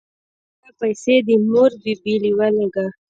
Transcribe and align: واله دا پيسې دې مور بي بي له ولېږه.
واله 0.03 0.71
دا 0.71 0.71
پيسې 0.79 1.15
دې 1.27 1.35
مور 1.49 1.71
بي 1.81 1.93
بي 2.01 2.13
له 2.21 2.31
ولېږه. 2.37 2.85